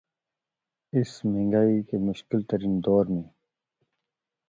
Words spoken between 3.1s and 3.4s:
میں